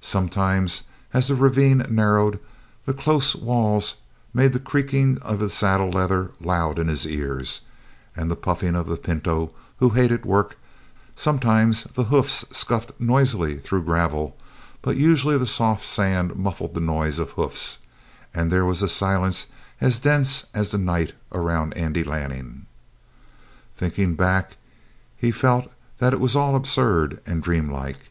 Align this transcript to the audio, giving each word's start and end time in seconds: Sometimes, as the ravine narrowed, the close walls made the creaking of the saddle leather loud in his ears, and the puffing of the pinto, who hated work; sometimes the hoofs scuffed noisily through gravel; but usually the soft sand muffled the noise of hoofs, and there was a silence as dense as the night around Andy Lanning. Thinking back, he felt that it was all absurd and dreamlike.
Sometimes, 0.00 0.84
as 1.12 1.28
the 1.28 1.34
ravine 1.34 1.84
narrowed, 1.90 2.38
the 2.86 2.94
close 2.94 3.34
walls 3.34 3.96
made 4.32 4.54
the 4.54 4.58
creaking 4.58 5.18
of 5.20 5.38
the 5.38 5.50
saddle 5.50 5.90
leather 5.90 6.30
loud 6.40 6.78
in 6.78 6.88
his 6.88 7.04
ears, 7.06 7.60
and 8.16 8.30
the 8.30 8.36
puffing 8.36 8.74
of 8.74 8.86
the 8.88 8.96
pinto, 8.96 9.50
who 9.76 9.90
hated 9.90 10.24
work; 10.24 10.56
sometimes 11.14 11.84
the 11.84 12.04
hoofs 12.04 12.46
scuffed 12.50 12.92
noisily 12.98 13.58
through 13.58 13.82
gravel; 13.82 14.34
but 14.80 14.96
usually 14.96 15.36
the 15.36 15.44
soft 15.44 15.84
sand 15.84 16.36
muffled 16.36 16.72
the 16.72 16.80
noise 16.80 17.18
of 17.18 17.32
hoofs, 17.32 17.80
and 18.32 18.50
there 18.50 18.64
was 18.64 18.80
a 18.80 18.88
silence 18.88 19.48
as 19.78 20.00
dense 20.00 20.46
as 20.54 20.70
the 20.70 20.78
night 20.78 21.12
around 21.32 21.74
Andy 21.74 22.02
Lanning. 22.02 22.64
Thinking 23.76 24.14
back, 24.14 24.56
he 25.18 25.30
felt 25.30 25.70
that 25.98 26.14
it 26.14 26.20
was 26.20 26.34
all 26.34 26.56
absurd 26.56 27.20
and 27.26 27.42
dreamlike. 27.42 28.08